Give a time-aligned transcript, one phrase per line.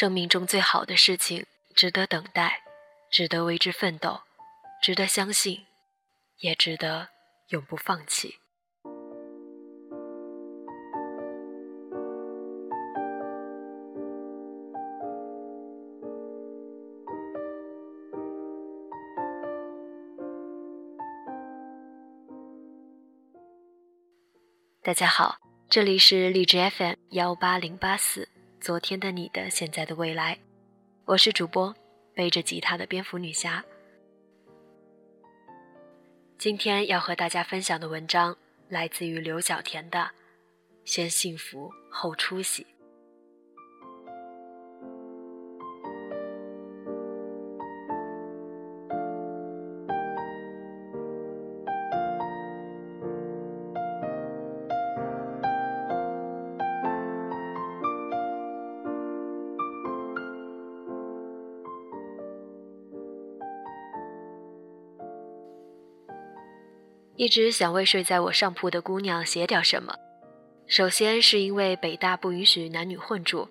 [0.00, 1.44] 生命中最好的事情，
[1.74, 2.62] 值得等待，
[3.10, 4.22] 值得为之奋斗，
[4.80, 5.66] 值得相信，
[6.38, 7.08] 也值得
[7.48, 8.38] 永不放弃。
[24.82, 25.36] 大家好，
[25.68, 28.26] 这里是荔枝 FM 幺八零八四。
[28.60, 30.38] 昨天的你的，现在的未来，
[31.06, 31.74] 我是主播
[32.14, 33.64] 背着吉他的蝙蝠女侠。
[36.36, 38.36] 今天要和大家分享的文章
[38.68, 39.98] 来自于刘小田的
[40.84, 42.64] 《先幸福后出息》。
[67.20, 69.94] 一直想为睡在我上铺的姑娘写点什么。
[70.66, 73.46] 首先是因为北大不允许男女混住，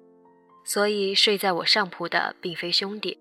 [0.63, 3.19] 所以睡在我上铺的并非兄弟。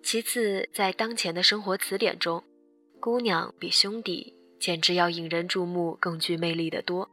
[0.00, 2.44] 其次，在当前的生活词典中，
[3.00, 7.10] 姑娘比兄弟简直要引人注目、更具魅力的多。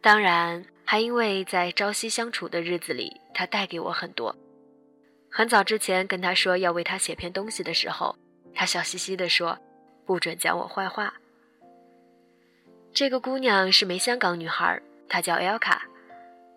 [0.00, 4.34] 当然，还因为在朝夕相处的日子里，她带给我很多。
[5.28, 8.16] 很早之前跟她说要为她写篇东西的时候，
[8.54, 9.58] 她笑嘻嘻地说
[10.06, 11.12] ：“不准讲我坏话。”
[12.94, 15.88] 这个姑娘是枚香港女孩，她叫 L 卡。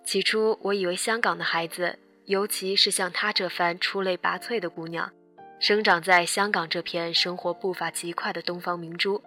[0.04, 5.10] 起初我以为香港的孩子，尤其是像她这番出类拔萃的姑娘，
[5.62, 9.24] 生长在香港这片生活步伐极快的东方明珠，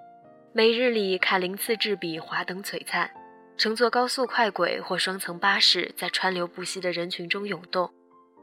[0.53, 3.11] 每日里看鳞次栉比、华灯璀璨，
[3.57, 7.91] 乘坐高速快轨或双层巴士，在川流不息的人群中涌动，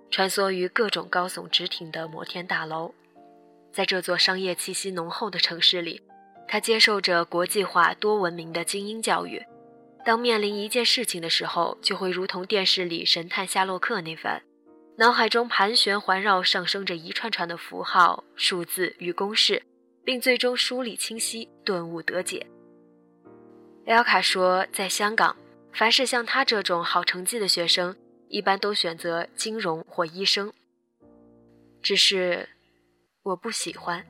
[0.10, 2.96] 穿梭于各种高耸直挺的摩天大楼，
[3.72, 6.02] 在这座商业气息浓厚的城市里。
[6.48, 9.44] 他接受着国际化多文明的精英教育，
[10.06, 14.42] 当面临一件事情的时候，就会如同电视里神探夏洛克那般，
[14.98, 19.64] 脑海中盘旋环绕上升着一串串的符号、数字与公式，
[20.04, 22.46] 并最终梳理清晰，顿悟得解。
[23.86, 25.36] L 卡说，在香港，
[25.74, 27.96] 凡是像他这种好成绩的学生，
[28.30, 30.54] 一般都选择金融或医生。
[31.82, 32.50] 只是，
[33.24, 34.06] 我不喜欢，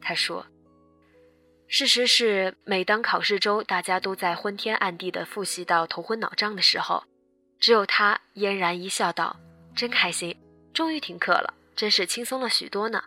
[0.00, 0.46] 他说。
[1.72, 7.04] 事实是，每当考试周大家都在昏天暗地的复习到头昏脑胀的时候，
[7.60, 9.38] 只有他嫣然一笑，道
[9.76, 10.36] ：“真开心，
[10.74, 13.04] 终于停课了，真是轻松了许多呢。”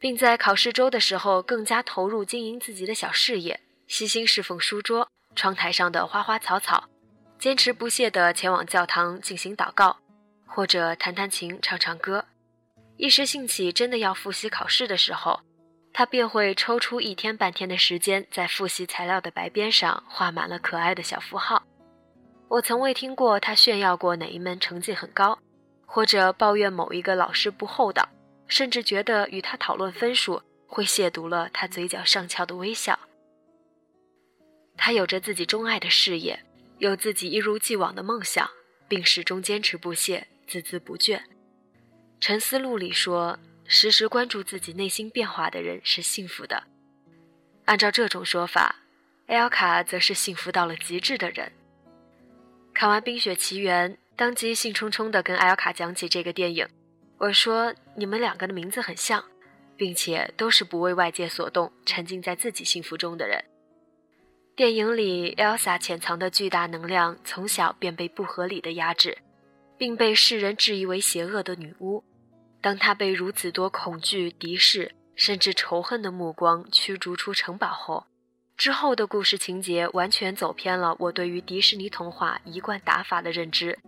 [0.00, 5.06] 并在考试周的时候更加投入经营自己的小事业，悉心侍奉书桌、
[5.36, 6.88] 窗台上的花花草草，
[7.38, 9.98] 坚持不懈地前往教堂进行祷告，
[10.46, 12.24] 或者弹弹琴、唱唱歌。
[12.96, 15.42] 一时兴起，真的要复习考试的时候。
[15.96, 21.64] 他便会抽出一天半天的时间，在复习材料的白边上画满了可爱的小符号。
[22.48, 25.38] 我从未听过他炫耀过哪一门成绩很高，
[25.86, 28.08] 或者抱怨某一个老师不厚道，
[28.48, 32.98] 甚至觉得与他讨论分数会亵渎了他嘴角上翘的微笑。
[34.76, 36.44] 他有着自己钟爱的事业，
[36.78, 38.50] 有自己一如既往的梦想，
[38.88, 41.18] 并始终坚持不懈、孜孜不倦。
[42.18, 43.38] 《沉思录》里说。
[43.66, 46.64] 时时关注自己内心变化的人是幸福的。
[47.64, 48.76] 按照这种说法，
[49.26, 51.50] 艾尔卡则是幸福到了极致的人。
[52.74, 56.68] 看完《冰雪奇缘》，当即兴冲冲地跟艾尔卡讲起这个电影。
[57.18, 59.24] 我说：“你们两个的名字很像，
[59.76, 63.42] 并且都是不为外界所动、沉浸在自己幸福中的人。”
[64.56, 69.18] 电影里，Elsa 潜藏的巨大能量从小便被不合理的压制，
[69.78, 72.04] 并被世人质疑为邪恶的女巫。
[72.64, 78.06] 当他被如此多恐惧、敌视甚至仇恨的目光驱逐出城堡后，
[78.56, 83.78] 之后的故事情节完全走偏了我对于迪士尼童话一贯打法的认知。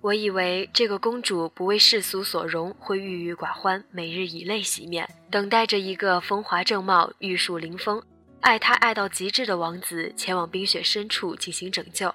[0.00, 8.02] 我以为这个公主不为世俗所容，会郁郁寡欢，每日以泪洗面，等待着一个风华正茂、玉树临风、
[8.40, 12.12] 爱她爱到极致的王子前往冰雪深处进行拯救，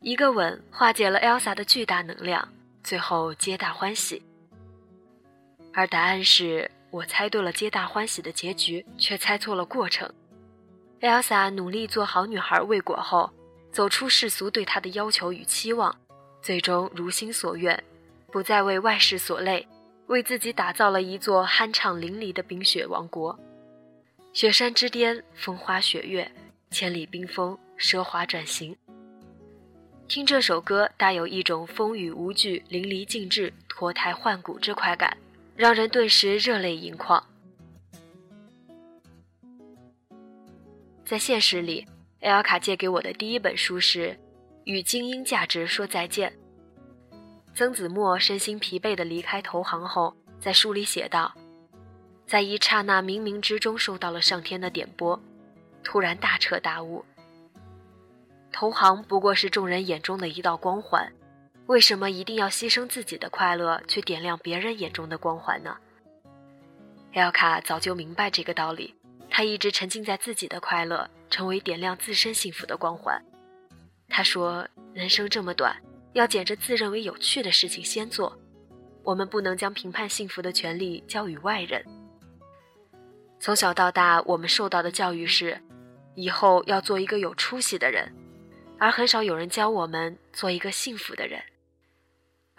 [0.00, 2.48] 一个吻化解了 Elsa 的巨大能量，
[2.82, 4.22] 最后皆大欢喜。
[5.72, 10.12] 而答案是我猜对了，皆大欢喜的结局，却猜错了过程。
[11.00, 13.30] Elsa 努力做好女孩未果后，
[13.72, 15.96] 走出世俗对她的要求与期望，
[16.42, 17.82] 最终如心所愿，
[18.30, 19.66] 不再为外事所累，
[20.08, 23.38] 为自己打造了一座酣畅淋漓的冰雪王国。
[24.32, 26.30] 雪山之巅，风花雪月，
[26.70, 28.76] 千里冰封，奢华转型。
[30.06, 35.16] 听这首歌，大有一种风雨无惧、淋漓尽致、脱胎换骨之快感，
[35.60, 37.22] 让人顿时热泪盈眶。
[41.04, 41.86] 在现实里，
[42.22, 44.08] 艾尔卡借给我的第一本书是
[44.64, 46.32] 《与精英价值说再见》。
[47.54, 51.34] 曾子墨身心疲惫地离开投行后，在书里写道
[52.26, 55.20] ：“在一刹那冥冥之中，受到了上天的点拨，
[55.84, 57.04] 突然大彻大悟。”
[58.50, 61.12] 投行不过是众人眼中的一道光环，
[61.70, 65.76] 为什么一定要牺牲自己的快乐去点亮别人眼中的光环呢？
[67.12, 68.92] 艾卡早就明白这个道理，
[69.30, 73.24] 他一直沉浸在自己的快乐，成为点亮自身幸福的光环。
[74.08, 75.80] 他说：“人生这么短，
[76.12, 78.36] 要捡着自认为有趣的事情先做。
[79.04, 81.84] 我们不能将评判幸福的权利交予外人。”
[83.38, 85.60] 从小到大，我们受到的教育是：
[86.16, 88.12] 以后要做一个有出息的人。
[88.76, 91.40] 而很少有人教我们做一个幸福的人。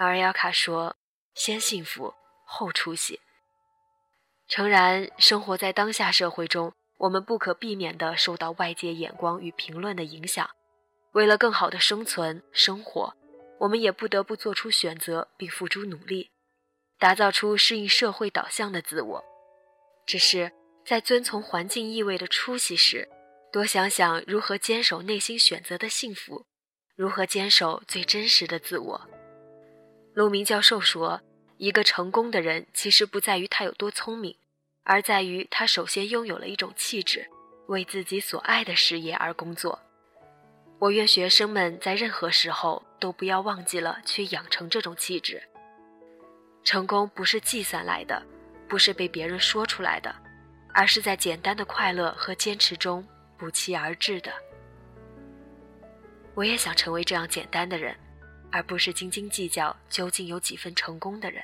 [0.03, 0.95] 而亚卡说
[1.35, 2.13] ：“先幸福
[2.45, 3.19] 后出息。”
[4.49, 10.49] 诚然，生活在当下社会中，我们不可避免地受到外界眼光与评论的影响。
[11.11, 13.15] 为了更好的生存生活，
[13.59, 16.31] 我们也不得不做出选择并付出努力，
[16.97, 19.23] 打造出适应社会导向的自我。
[20.07, 20.51] 只是
[20.85, 23.07] 在遵从环境意味的出息时。
[23.51, 26.45] 多想想如何坚守内心选择的幸福，
[26.95, 29.09] 如何坚守最真实的自我。
[30.13, 31.21] 陆明教授说
[31.57, 34.35] ：“一个成功的人，其实不在于他有多聪明，
[34.83, 37.29] 而在于他首先拥有了一种气质，
[37.67, 39.79] 为自己所爱的事业而工作。”
[40.79, 45.41] 我愿学生们在任何时候都不要忘记了去养成这种气质。
[46.63, 48.21] 成功不是计算来的，
[48.67, 50.13] 不是被别人说出来的，
[50.73, 53.05] 而是在简单的快乐和坚持中。
[53.37, 54.31] 不期而至的，
[56.35, 57.95] 我也想成为这样简单的人，
[58.51, 61.43] 而不是斤斤计较究竟有几分成功的人。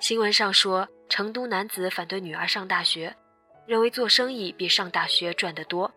[0.00, 3.16] 新闻上说，成都男子反对女儿上大学，
[3.66, 5.90] 认为做生意比上大学赚得多，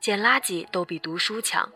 [0.00, 1.70] 捡垃圾都比读书强。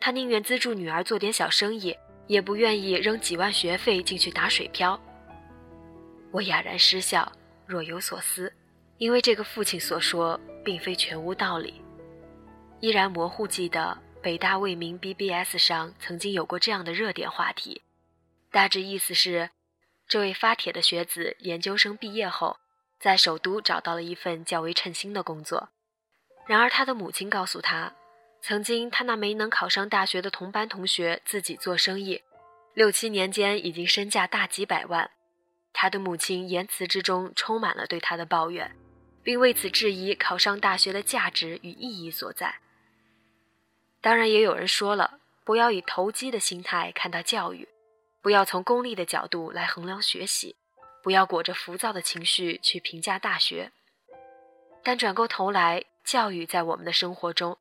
[0.00, 1.94] 他宁愿资助女儿做点小生意，
[2.26, 4.98] 也不愿意扔几万学费进去打水漂。
[6.30, 7.30] 我哑然失笑，
[7.66, 8.52] 若有所思。
[8.96, 11.82] 因为这个父亲所说并非全无道理，
[12.80, 17.80] 依然模糊记得北大未名 BBS 上曾经有过这样的热点话题，
[18.50, 19.48] 大致意思是，
[20.06, 22.58] 这位发帖的学子研究生毕业后，
[22.98, 25.70] 在首都找到了一份较为称心的工作，
[26.46, 27.94] 然而他的母亲告诉他，
[28.42, 32.20] 曾经他那没能考上大学的同班同学自己做生意，
[32.74, 35.10] 六七年间已经身价大几百万，
[35.72, 38.76] 他的母亲言辞之中充满了对他的抱怨。
[39.22, 42.54] 并为此质疑考上大学的价值与意义所在。
[44.00, 47.68] 当然，也有人说了，不要以投机的心态看待教育，
[48.22, 50.56] 不要从功利的角度来衡量学习，
[51.02, 53.70] 不要裹着浮躁的情绪去评价大学。
[54.82, 57.58] 但转过头来，教育在我们的生活中，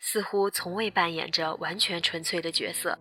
[0.00, 2.98] 似乎从未扮演着完全纯粹的角色。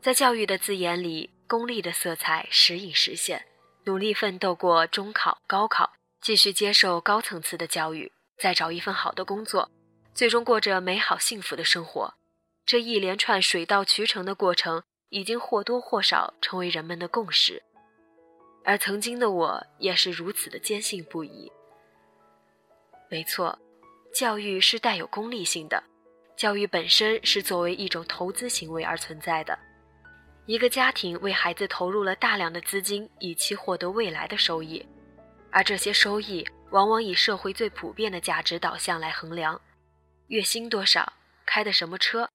[0.00, 3.46] 在教育的字眼里，功利的色彩时隐时现。
[3.84, 5.92] 努力奋斗过中考、高考。
[6.20, 9.68] 继续接受高层次的教育，再找一份好的工作，
[10.14, 12.14] 最终过着美好幸福的生活。
[12.64, 17.62] 这一连串水到渠成的过程，已经或多或少成为人们的共识。
[18.64, 21.50] 而曾经的我也是如此的坚信不疑。
[23.10, 23.58] 没错，
[24.14, 25.82] 教育是带有功利性的，
[26.36, 29.58] 教育本身是作为一种投资行为而存在的。
[30.46, 34.84] 一个家庭为孩子投入了大量的资金，以期获得未来的收益。
[35.50, 39.60] 而这些收益往往以社会最普遍的价值导向来衡量：
[40.32, 41.12] 月薪多少，
[41.44, 42.26] 开的什么车，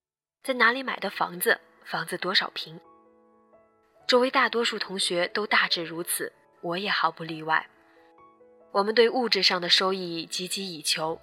[0.43, 2.79] 在哪里买的房子，房子多少平。
[4.07, 7.67] 周围大多数同学都大致如此，我也毫不例外。
[8.71, 11.19] 我们对物质上的收益汲汲以求，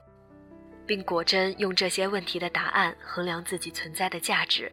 [0.84, 4.72] 并果真用这些问题的答案衡量自己存在的价值。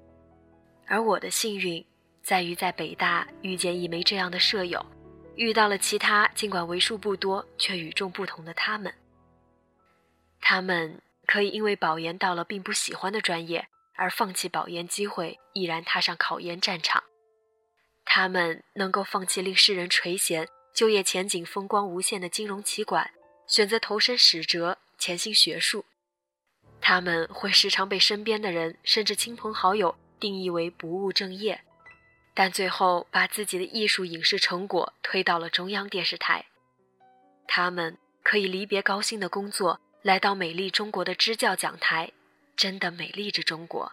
[0.88, 1.86] 而我的幸运，
[2.24, 4.84] 在于在北大遇见一枚这样的舍友。
[5.36, 8.92] 遇到了其他尽管为数不多却与众不同的他们，
[10.40, 11.00] 他们
[11.32, 17.04] 可以因为保研到了并不喜欢的专业而放弃保研机会，毅然踏上考研战场；
[18.04, 20.46] 他们能够放弃令世人垂涎、
[20.76, 23.12] 就业前景风光无限的金融企管，
[23.48, 25.86] 选择投身史哲、潜心学术；
[26.82, 31.62] 他们会时常被身边的人甚至亲朋好友定义为不务正业。
[32.34, 36.48] 但最后把自己的艺术影视成果推到了中央电视台，
[37.48, 42.12] 他们可以离别高薪的工作，来到美丽中国的支教讲台，
[42.56, 43.92] 真的美丽着中国。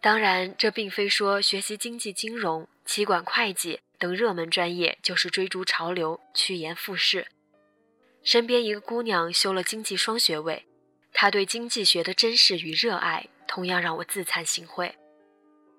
[0.00, 7.26] 当然，这并非说学习经济、金融、企管、会计等热门专业就是追逐潮流、趋炎附势。
[8.22, 10.64] 身边一个姑娘修了经济双学位，
[11.12, 14.92] 她对经济学的珍视与热爱，同样让我自惭形秽。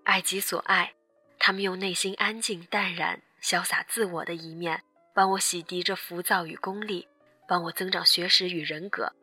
[0.04, 0.94] 爱己所爱，
[1.40, 7.08] 他们用内心安静、淡然、潇洒自我的一面，帮我洗涤着浮躁与功利，
[7.48, 9.14] 帮我增长学识与人格。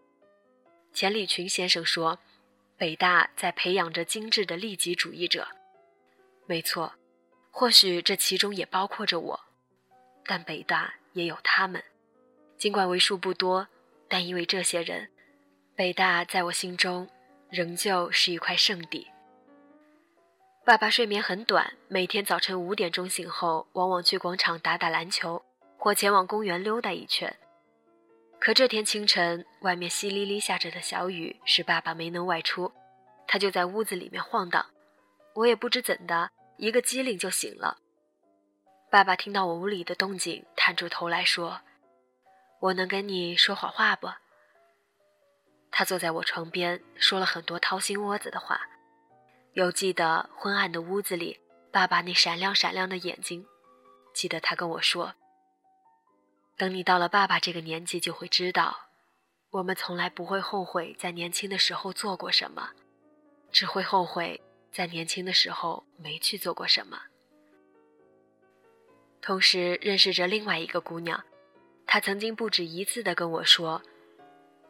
[0.93, 2.19] 钱理群先生说。
[2.81, 5.49] 北大在培养着精致的利己主义者，
[6.47, 6.95] 没错，
[7.51, 9.41] 或许这其中也包括着我，
[10.25, 11.83] 但北大也有他们，
[12.57, 13.67] 尽管为数不多，
[14.07, 15.11] 但因为这些人，
[15.75, 17.09] 北大在我心中
[17.51, 19.09] 仍旧是一块圣地。
[20.65, 25.45] 爸爸睡眠很短，每天早晨五点钟醒后，往往去广场打打篮球，
[25.77, 27.37] 或前往公园溜达一圈。
[28.40, 32.73] 可这天清晨，外面淅沥沥下着的小雨，使爸爸没能外出，
[33.26, 34.64] 他就在屋子里面晃荡。
[35.35, 37.78] 我也不知怎的，一个机灵就醒了。
[38.90, 41.61] 爸爸听到我屋里的动静，探出头来说
[42.61, 44.09] ：“我能跟你说会话不？”
[45.71, 48.61] 他坐在我床边，说了很多掏心窝子的话。
[49.54, 51.40] 犹记得昏暗的屋子里，
[51.73, 53.45] 爸爸那闪亮闪亮的眼睛。
[54.14, 55.14] 记得他跟我说。
[56.59, 58.88] 等你到了爸爸这个年纪，就会知道，
[59.50, 62.71] 我们从来不会后悔在年轻的时候做过什么，
[63.53, 64.41] 只会后悔
[64.73, 67.00] 在年轻的时候没去做过什么。
[69.23, 71.23] 同时认识着另外一个姑娘，
[71.87, 73.81] 她曾经不止一次的跟我说：“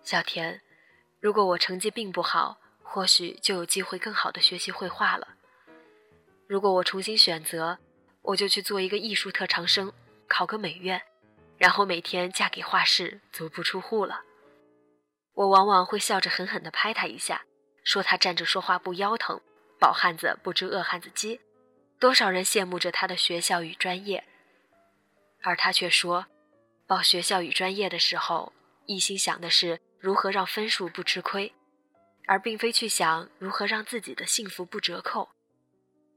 [0.05, 0.61] 小田，
[1.21, 5.27] 如果我成绩并不好，或许就有机会更好的学习绘画了。
[6.47, 7.79] 如果我重新选择，
[8.21, 9.91] 我就去做一个艺术特长生，
[10.29, 11.01] 考个美院。”
[11.59, 14.23] 然后每天嫁给画室，足不出户了。
[15.35, 17.43] 我往往会笑着狠狠地拍他一下，
[17.85, 19.41] 说他站着说话不腰疼，
[19.79, 21.41] 饱汉子不知饿汉子饥。
[21.99, 24.25] 多少人羡慕着他的学校与专业，
[25.43, 26.27] 而他却说，
[26.87, 28.53] 报学校与专业的时候，
[28.87, 31.53] 一心想的是如何让分数不吃亏，
[32.27, 35.29] 而并非去想如何让自己的幸福不折扣。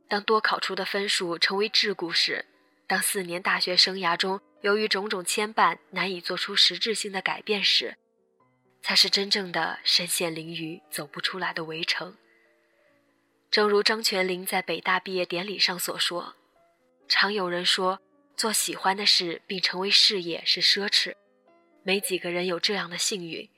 [0.07, 2.45] 当多考出的分数成为桎梏时，
[2.91, 7.95] 当四年大学生涯中，由于种种牵绊，难以做出实质性的改变时，
[8.81, 12.17] 才是真正的身陷囹圄、走不出来的围城。
[13.49, 16.35] 正如张泉灵在北大毕业典礼上所说
[17.07, 18.01] ：“常有人说，
[18.35, 21.15] 做喜欢的事并成为事业是奢侈，
[21.83, 23.49] 没几个人有这样的幸运。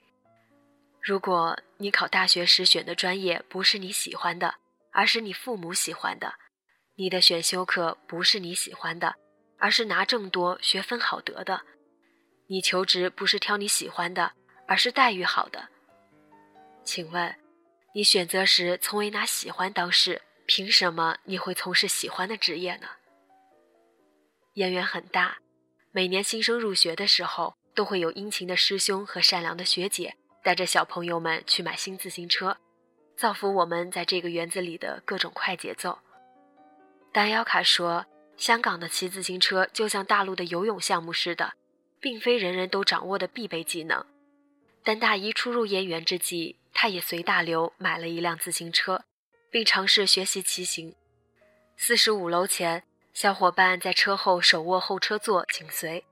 [1.01, 4.53] 如果你考大学时选的专业不是你喜欢的，
[4.91, 6.35] 而是你父母喜欢的；
[7.03, 9.15] 你的选修课不是你喜欢的。”
[9.63, 11.62] 而是拿证多、学分好得的。
[12.48, 14.33] 你求职不是挑你喜欢的，
[14.67, 15.69] 而是待遇好的。
[16.83, 17.33] 请问，
[17.95, 22.88] 你选择时从未拿喜欢当事，凭什么你会从事喜欢的职业呢？
[24.55, 25.38] 燕园很大，
[25.93, 32.57] 每年新生入学的时候，都会有殷勤的师兄和善良的学姐带着小朋友们去买新自行车，
[33.15, 36.00] 造福我们在这个园子里的各种快节奏。
[37.13, 38.05] 丹瑶卡说。
[38.36, 41.53] 香港的骑自行车就像大陆的游泳项目似的，
[42.01, 44.03] 并非人人都掌握的必备技能。
[44.84, 49.05] 但大一初入燕园之际，他也随大流买了一辆自行车，
[49.51, 50.96] 并尝试学习骑行。
[51.77, 56.03] 四十五楼前，小伙伴在车后手握后车座紧随，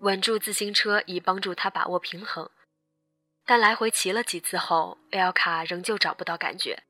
[0.00, 2.48] 稳住自行车以帮助他把握平衡。
[3.46, 6.84] 但来回骑了几次后，L 卡仍旧找不到感觉，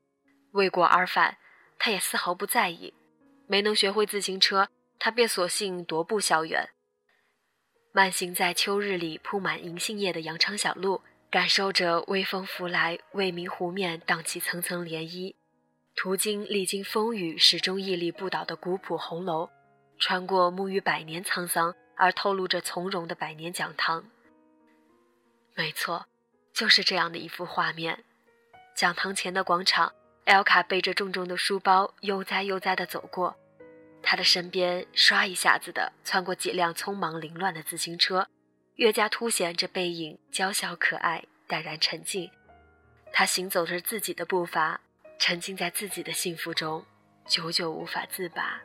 [0.51, 1.37] 为过而返，
[1.79, 2.93] 他也丝毫不在意，
[3.51, 4.69] 没能学会自行车。
[4.97, 6.69] 他便索性踱步校园，
[7.91, 15.35] 慢行在秋日里铺满银杏叶的羊肠小路，感受着微风拂来，未名湖面荡起层层涟漪。
[15.95, 19.49] 途经历经风雨始终屹立不倒的古朴红楼，
[19.99, 24.05] 穿过沐浴百年沧桑而透露着从容的百年讲堂。
[25.55, 26.05] 没错，
[26.53, 28.05] 就是这样的一幅画面。
[28.73, 29.91] 讲堂前的广场，
[30.23, 33.35] 艾卡背着重重的书包，悠哉悠哉地走过。
[34.03, 38.27] 他的身边唰一下子的窜过几辆匆忙凌乱的自行车，
[38.75, 42.29] 越加凸显这背影娇小可爱、淡然沉静。
[43.13, 44.81] 他行走着自己的步伐，
[45.19, 46.85] 沉浸在自己的幸福中，
[47.25, 48.61] 久久无法自拔。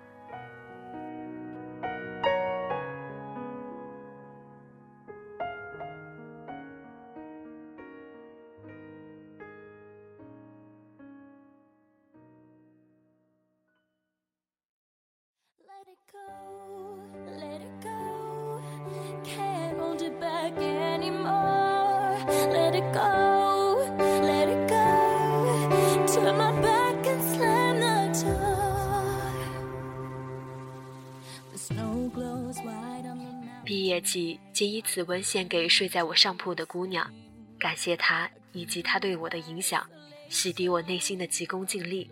[33.65, 37.13] 毕业季，仅以此文献给睡在我上铺的姑娘，
[37.59, 39.85] 感谢她以及她对我的影响，
[40.29, 42.11] 洗涤我内心的急功近利。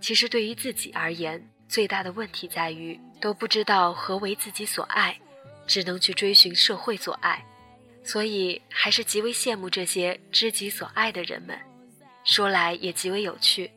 [0.00, 5.16] 其实对于自己而言，最大的问题在于都不知道何为自己所爱，
[5.66, 7.44] 只能去追寻社会所爱，
[8.02, 11.56] 所以还是极为羡慕这些知己所爱的人们。
[12.24, 13.70] 说来也极为有趣，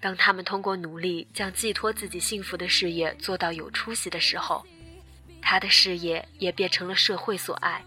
[0.00, 4.64] 当他们通过努力将寄托自己幸福的事业做到有出息的时候。
[5.42, 7.82] 他的事业也变成了社会所爱，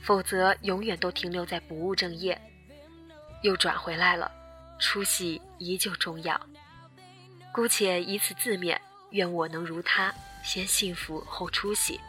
[0.00, 2.40] 否则永远都停留在不务正业。
[3.42, 4.30] 又转回来了，
[4.78, 6.40] 出息依旧重要。
[7.52, 8.76] 姑且以此自勉，
[9.10, 12.00] 愿我能如他，先幸福后出息。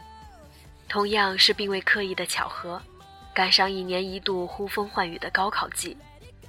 [0.88, 2.82] 同样是并未刻意的巧合，
[3.34, 5.96] 赶上一年一度呼风唤雨的高考季，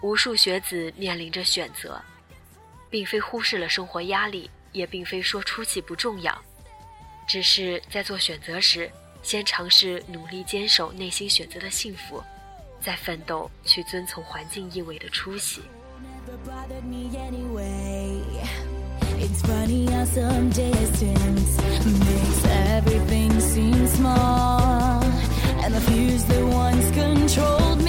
[0.01, 2.01] 无数学子面临着选择，
[2.89, 6.35] 并非忽视了生活压力，也并非说出息不重要。
[7.27, 8.89] 只是在做选择时，
[9.21, 12.23] 先尝试努力坚守内心选择的幸福，
[12.81, 15.61] 再奋斗去遵从环境意味的出息。
[16.29, 16.63] Let
[19.23, 19.67] it go, let
[27.25, 27.86] it go.